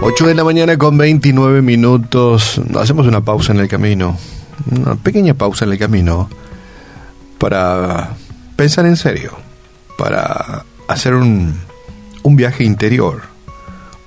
[0.00, 2.60] 8 de la mañana con 29 minutos.
[2.78, 4.16] Hacemos una pausa en el camino.
[4.70, 6.28] Una pequeña pausa en el camino.
[7.38, 8.16] Para
[8.54, 9.32] pensar en serio.
[9.96, 11.54] Para hacer un,
[12.22, 13.22] un viaje interior.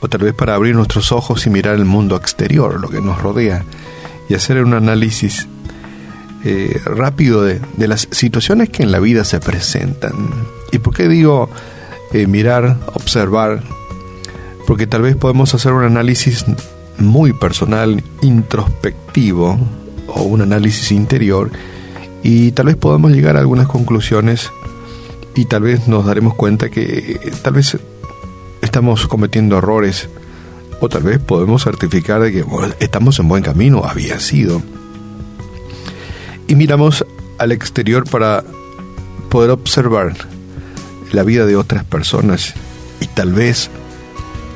[0.00, 3.20] O tal vez para abrir nuestros ojos y mirar el mundo exterior, lo que nos
[3.22, 3.64] rodea.
[4.28, 5.48] Y hacer un análisis
[6.44, 10.12] eh, rápido de, de, las situaciones que en la vida se presentan.
[10.70, 11.48] ¿Y por qué digo
[12.12, 13.62] eh, mirar, observar?
[14.68, 16.44] Porque tal vez podemos hacer un análisis
[16.98, 19.58] muy personal, introspectivo,
[20.08, 21.50] o un análisis interior,
[22.22, 24.52] y tal vez podamos llegar a algunas conclusiones
[25.34, 27.78] y tal vez nos daremos cuenta que tal vez
[28.60, 30.10] estamos cometiendo errores
[30.80, 32.44] o tal vez podemos certificar de que
[32.78, 34.60] estamos en buen camino, había sido.
[36.46, 37.06] Y miramos
[37.38, 38.44] al exterior para
[39.30, 40.14] poder observar
[41.12, 42.52] la vida de otras personas
[43.00, 43.70] y tal vez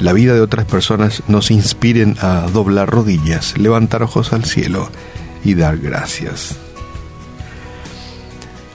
[0.03, 4.91] la vida de otras personas nos inspiren a doblar rodillas, levantar ojos al cielo
[5.44, 6.56] y dar gracias.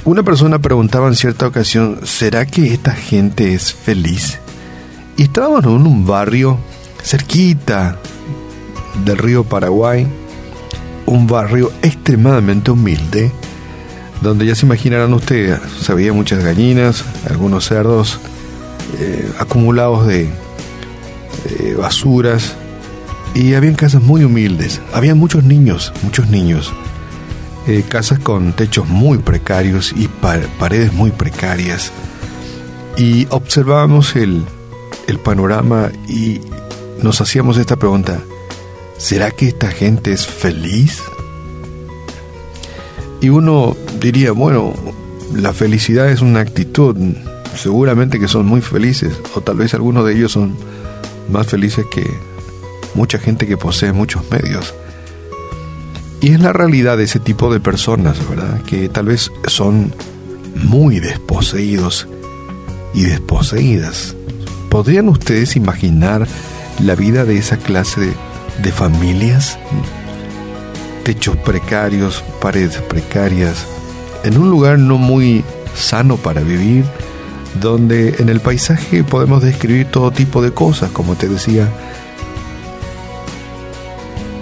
[0.05, 4.39] Una persona preguntaba en cierta ocasión, ¿será que esta gente es feliz?
[5.17, 6.59] Y estábamos en un barrio
[7.03, 7.97] cerquita
[9.03, 10.07] del río Paraguay,
[11.05, 13.33] un barrio extremadamente humilde,
[14.21, 18.17] donde ya se imaginarán ustedes, veía muchas gallinas, algunos cerdos
[18.99, 20.29] eh, acumulados de
[21.77, 22.55] basuras,
[23.33, 26.73] y habían casas muy humildes, había muchos niños, muchos niños,
[27.67, 31.91] eh, casas con techos muy precarios y paredes muy precarias,
[32.97, 34.43] y observábamos el,
[35.07, 36.41] el panorama y
[37.03, 38.19] nos hacíamos esta pregunta,
[38.97, 41.03] ¿será que esta gente es feliz?
[43.21, 44.73] Y uno diría, bueno,
[45.35, 46.95] la felicidad es una actitud,
[47.55, 50.55] seguramente que son muy felices, o tal vez algunos de ellos son
[51.29, 52.05] más felices que
[52.93, 54.73] mucha gente que posee muchos medios.
[56.21, 58.61] Y es la realidad de ese tipo de personas, ¿verdad?
[58.63, 59.93] Que tal vez son
[60.55, 62.07] muy desposeídos
[62.93, 64.15] y desposeídas.
[64.69, 66.27] ¿Podrían ustedes imaginar
[66.83, 68.13] la vida de esa clase de
[68.61, 69.57] de familias,
[71.03, 73.65] techos precarios, paredes precarias,
[74.23, 75.43] en un lugar no muy
[75.75, 76.85] sano para vivir,
[77.55, 81.69] donde en el paisaje podemos describir todo tipo de cosas, como te decía,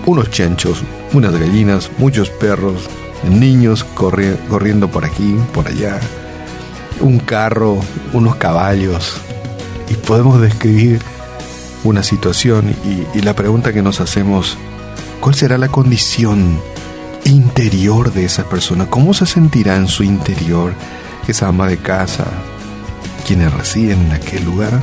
[0.06, 0.84] unos chanchos,
[1.14, 2.90] unas gallinas, muchos perros,
[3.30, 6.00] niños corriendo por aquí, por allá,
[7.00, 7.80] un carro,
[8.14, 9.18] unos caballos,
[9.90, 11.02] y podemos describir
[11.84, 12.76] una situación
[13.14, 14.58] y, la pregunta que nos hacemos,
[15.20, 16.60] ¿cuál será la condición
[17.24, 18.88] interior de esa persona?
[18.90, 20.74] ¿Cómo se sentirá en su interior
[21.28, 22.26] esa ama de casa,
[23.25, 24.80] quienes residen en aquel lugar?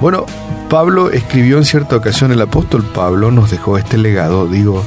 [0.00, 0.26] Bueno,
[0.68, 4.84] Pablo escribió en cierta ocasión, el apóstol Pablo nos dejó este legado, digo,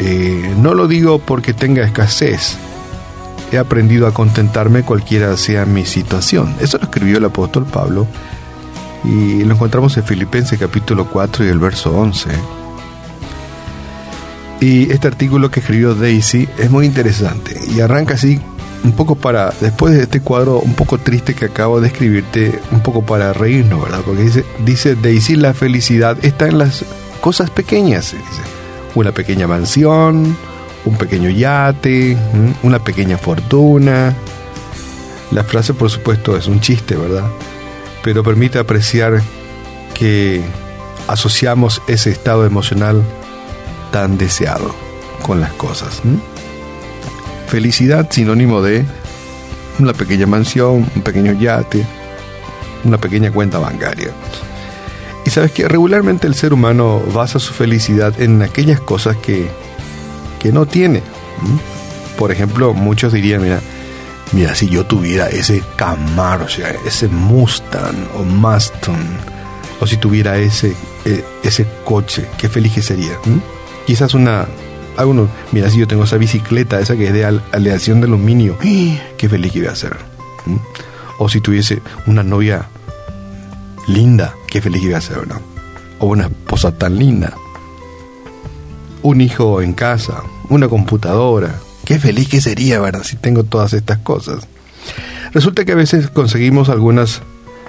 [0.00, 2.56] eh, no lo digo porque tenga escasez,
[3.52, 6.54] he aprendido a contentarme cualquiera sea mi situación.
[6.60, 8.06] Eso lo escribió el apóstol Pablo
[9.04, 12.30] y lo encontramos en Filipenses capítulo 4 y el verso 11.
[14.60, 18.40] Y este artículo que escribió Daisy es muy interesante y arranca así
[18.86, 22.80] un poco para, después de este cuadro un poco triste que acabo de escribirte, un
[22.80, 24.00] poco para reírnos, ¿verdad?
[24.04, 26.84] Porque dice, dice Daisy, la felicidad está en las
[27.20, 28.14] cosas pequeñas.
[28.94, 30.36] Una pequeña mansión,
[30.84, 32.16] un pequeño yate,
[32.62, 34.14] una pequeña fortuna.
[35.32, 37.24] La frase, por supuesto, es un chiste, ¿verdad?
[38.06, 39.20] pero permite apreciar
[39.92, 40.40] que
[41.08, 43.02] asociamos ese estado emocional
[43.90, 44.72] tan deseado
[45.22, 46.02] con las cosas.
[47.48, 48.84] Felicidad sinónimo de
[49.78, 51.84] una pequeña mansión, un pequeño yate,
[52.84, 54.10] una pequeña cuenta bancaria.
[55.24, 59.48] Y sabes que regularmente el ser humano basa su felicidad en aquellas cosas que,
[60.38, 61.02] que no tiene.
[62.16, 63.60] Por ejemplo, muchos dirían, mira,
[64.32, 69.06] Mira, si yo tuviera ese Camaro, o sea, ese Mustang o Mustang,
[69.80, 70.74] o si tuviera ese,
[71.04, 73.18] e, ese coche, qué feliz que sería.
[73.86, 74.46] Quizás una,
[74.96, 78.56] algunos, mira, si yo tengo esa bicicleta, esa que es de aleación de aluminio,
[79.16, 79.96] qué feliz que iba a ser.
[81.18, 82.68] O si tuviese una novia
[83.88, 85.40] linda, qué feliz que iba a ser, ¿no?
[85.98, 87.32] O una esposa tan linda.
[89.02, 93.04] Un hijo en casa, una computadora, Qué feliz que sería, ¿verdad?
[93.04, 94.48] Si tengo todas estas cosas.
[95.32, 97.22] Resulta que a veces conseguimos algunas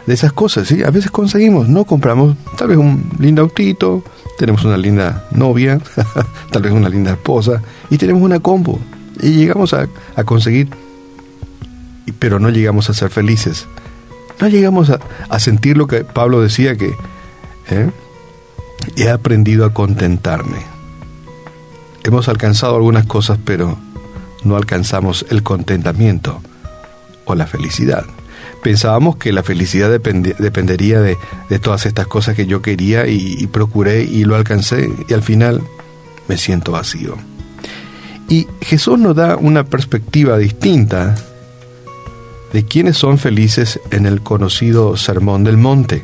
[0.07, 0.83] de esas cosas, ¿sí?
[0.83, 1.85] A veces conseguimos, ¿no?
[1.85, 4.03] Compramos tal vez un lindo autito,
[4.37, 5.79] tenemos una linda novia,
[6.51, 8.79] tal vez una linda esposa, y tenemos una combo.
[9.21, 10.69] Y llegamos a, a conseguir,
[12.19, 13.67] pero no llegamos a ser felices.
[14.39, 14.99] No llegamos a,
[15.29, 16.93] a sentir lo que Pablo decía, que
[17.69, 17.89] ¿eh?
[18.95, 20.59] he aprendido a contentarme.
[22.03, 23.77] Hemos alcanzado algunas cosas, pero
[24.43, 26.41] no alcanzamos el contentamiento
[27.25, 28.05] o la felicidad.
[28.63, 31.17] Pensábamos que la felicidad dependería de,
[31.61, 35.61] todas estas cosas que yo quería y, procuré y lo alcancé y al final
[36.27, 37.15] me siento vacío.
[38.29, 41.15] Y Jesús nos da una perspectiva distinta
[42.51, 46.03] de quienes son felices en el conocido Sermón del Monte.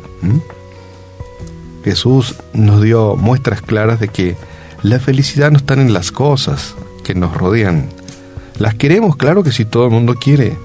[1.84, 4.38] Jesús nos dio muestras claras de que
[4.84, 7.90] la felicidad no está en las cosas que nos rodean.
[8.58, 10.58] Las queremos, claro que si todo el mundo quiere.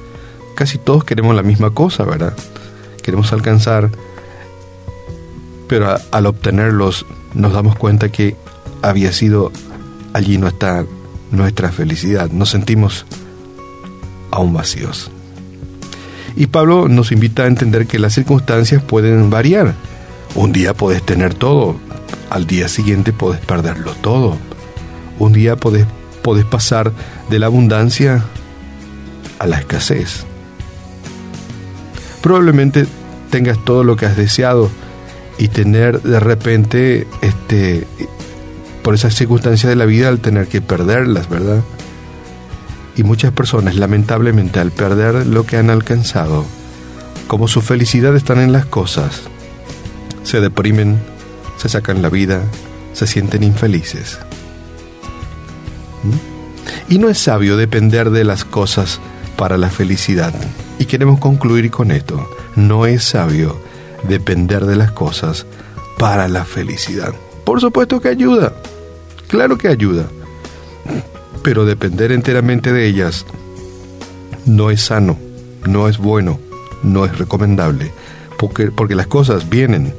[0.59, 2.35] Casi todos queremos la misma cosa, ¿verdad?
[3.01, 3.93] Queremos alcanzar,
[5.69, 8.35] pero al obtenerlos nos damos cuenta que
[8.83, 9.53] había sido
[10.15, 10.85] allí no está
[11.31, 12.29] nuestra felicidad.
[12.33, 13.07] Nos sentimos
[14.33, 15.13] aún vacíos.
[16.35, 19.77] Y Pablo nos invita a entender que las circunstancias pueden variar
[20.35, 21.77] un día puedes tener todo,
[22.31, 24.37] al día siguiente puedes perderlo todo.
[25.21, 25.87] Un día puedes,
[26.51, 26.93] pasar
[27.31, 28.25] de la abundancia
[29.39, 30.27] a la escasez.
[32.23, 32.87] Probablemente
[33.31, 34.71] tengas todo lo que has deseado
[35.39, 37.87] y tener de repente, este,
[38.83, 41.63] por esas circunstancias de la vida, al tener que perderlas, ¿verdad?
[42.97, 46.45] Y muchas personas, lamentablemente, al perder lo que han alcanzado,
[47.29, 49.23] como su felicidad está en las cosas,
[50.25, 50.99] se deprimen,
[51.57, 52.43] se sacan la vida,
[52.93, 54.19] se sienten infelices.
[56.03, 56.93] ¿Mm?
[56.93, 58.99] Y no es sabio depender de las cosas
[59.37, 60.35] para la felicidad.
[60.89, 62.29] Queremos concluir con esto.
[62.57, 63.61] No es sabio
[64.09, 65.45] depender de las cosas
[65.99, 67.15] para la felicidad.
[67.45, 68.55] Por supuesto que ayuda.
[69.29, 70.07] Claro que ayuda.
[71.43, 73.27] Pero depender enteramente de ellas
[74.47, 75.19] no es sano,
[75.67, 76.41] no es bueno,
[76.83, 77.93] no es recomendable.
[78.39, 79.95] Porque, porque las cosas vienen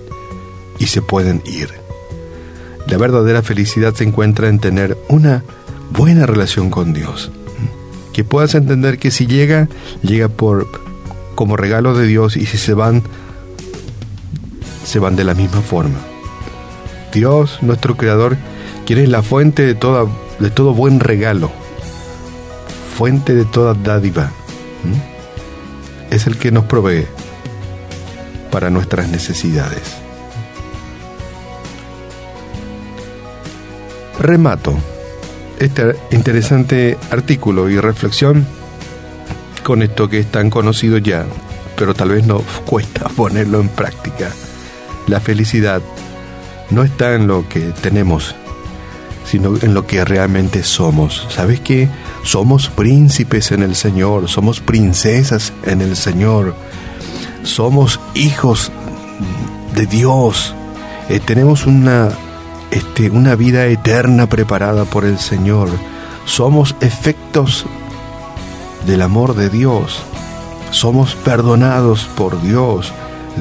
[0.79, 1.69] y se pueden ir.
[2.87, 5.43] La verdadera felicidad se encuentra en tener una
[5.91, 7.31] buena relación con Dios.
[8.19, 9.69] Que puedas entender que si llega,
[10.01, 10.67] llega por
[11.35, 13.01] como regalo de Dios y si se van,
[14.83, 15.99] se van de la misma forma.
[17.13, 18.35] Dios, nuestro Creador,
[18.85, 20.05] quien es la fuente de, toda,
[20.37, 21.49] de todo buen regalo,
[22.97, 24.31] fuente de toda dádiva,
[26.11, 27.07] es el que nos provee
[28.51, 29.95] para nuestras necesidades.
[34.19, 34.75] Remato
[35.59, 38.47] este interesante artículo y reflexión
[39.63, 41.25] con esto que es tan conocido ya,
[41.75, 44.31] pero tal vez nos cuesta ponerlo en práctica.
[45.07, 45.81] La felicidad
[46.69, 48.35] no está en lo que tenemos,
[49.25, 51.27] sino en lo que realmente somos.
[51.29, 51.89] ¿Sabes qué?
[52.23, 56.55] Somos príncipes en el Señor, somos princesas en el Señor,
[57.43, 58.71] somos hijos
[59.75, 60.53] de Dios,
[61.09, 62.09] eh, tenemos una
[62.71, 65.69] este, una vida eterna preparada por el Señor.
[66.25, 67.65] Somos efectos
[68.85, 70.01] del amor de Dios.
[70.71, 72.93] Somos perdonados por Dios.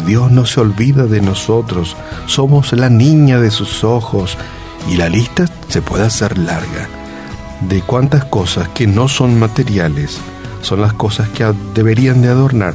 [0.07, 1.97] Dios no se olvida de nosotros.
[2.27, 4.37] Somos la niña de sus ojos.
[4.89, 6.89] Y la lista se puede hacer larga
[7.69, 10.21] de cuántas cosas que no son materiales
[10.63, 11.45] son las cosas que
[11.75, 12.75] deberían de adornar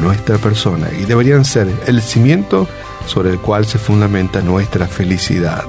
[0.00, 2.68] nuestra persona y deberían ser el cimiento
[3.06, 5.64] sobre el cual se fundamenta nuestra felicidad.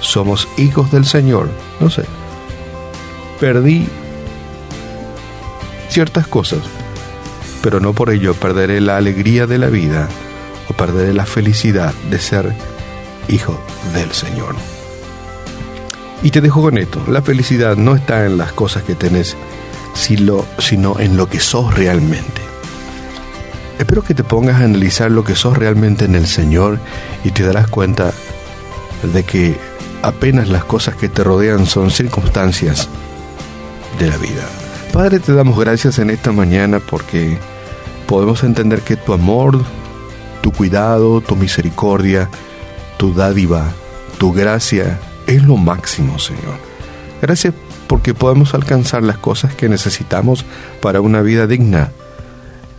[0.00, 1.48] Somos hijos del Señor.
[1.80, 2.04] No sé.
[3.38, 3.86] Perdí
[5.88, 6.60] ciertas cosas,
[7.62, 10.08] pero no por ello perderé la alegría de la vida
[10.68, 12.54] o perderé la felicidad de ser
[13.28, 13.58] hijo
[13.94, 14.54] del Señor.
[16.22, 19.36] Y te dejo con esto, la felicidad no está en las cosas que tenés,
[19.94, 22.49] sino en lo que sos realmente.
[23.80, 26.78] Espero que te pongas a analizar lo que sos realmente en el Señor
[27.24, 28.12] y te darás cuenta
[29.14, 29.56] de que
[30.02, 32.90] apenas las cosas que te rodean son circunstancias
[33.98, 34.44] de la vida.
[34.92, 37.38] Padre, te damos gracias en esta mañana porque
[38.06, 39.64] podemos entender que tu amor,
[40.42, 42.28] tu cuidado, tu misericordia,
[42.98, 43.72] tu dádiva,
[44.18, 46.58] tu gracia es lo máximo, Señor.
[47.22, 47.54] Gracias
[47.86, 50.44] porque podemos alcanzar las cosas que necesitamos
[50.82, 51.92] para una vida digna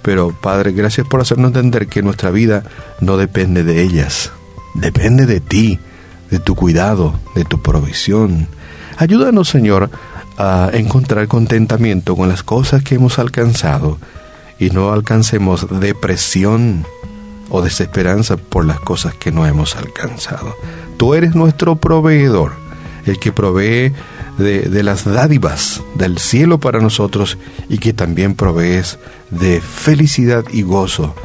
[0.02, 2.64] pero Padre, gracias por hacernos entender que nuestra vida
[3.00, 4.32] no depende de ellas,
[4.74, 5.80] depende de ti,
[6.30, 8.48] de tu cuidado, de tu provisión.
[8.98, 9.90] Ayúdanos, Señor,
[10.38, 13.98] a encontrar contentamiento con las cosas que hemos alcanzado
[14.60, 16.86] y no alcancemos depresión
[17.50, 20.56] o desesperanza por las cosas que no hemos alcanzado.
[20.98, 22.54] Tú eres nuestro proveedor,
[23.06, 23.92] el que provee
[24.38, 27.38] de, las dádivas del cielo para nosotros
[27.70, 31.16] y que también provees de felicidad y gozo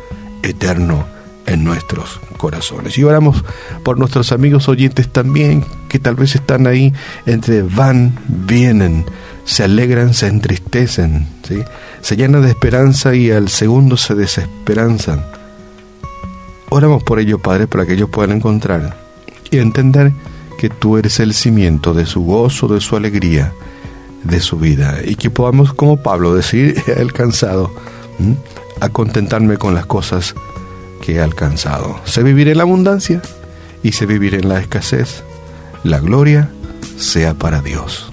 [0.43, 1.07] eterno
[1.47, 2.99] en nuestros corazones.
[2.99, 3.45] Y oramos
[3.85, 6.93] por nuestros amigos oyentes también, que tal vez están ahí
[7.25, 9.05] entre van, vienen,
[9.45, 11.63] se alegran, se entristecen, ¿sí?
[12.01, 15.25] se llenan de esperanza y al segundo se desesperanzan.
[16.69, 18.97] Oramos por ello, Padre, para que ellos puedan encontrar
[19.51, 20.13] y entender
[20.57, 23.53] que tú eres el cimiento de su gozo, de su alegría,
[24.25, 25.01] de su vida.
[25.05, 27.73] Y que podamos, como Pablo, decir, he alcanzado
[28.81, 30.35] a contentarme con las cosas
[31.03, 32.01] que he alcanzado.
[32.05, 33.23] Sé vivir en la abundancia
[33.83, 35.23] y sé vivir en la escasez.
[35.85, 36.51] La gloria
[36.99, 38.11] sea para Dios.